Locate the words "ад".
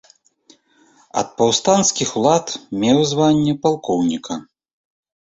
1.21-1.27